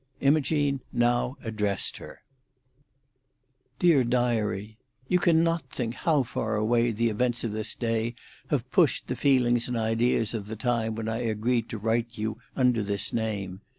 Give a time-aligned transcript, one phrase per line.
[0.19, 2.23] Imogene now addressed her—
[3.77, 8.15] "DEAR DIARY,—You cannot think how far away the events of this day
[8.47, 12.21] have pushed the feelings and ideas of the time when I agreed to write to
[12.21, 13.61] you under this name.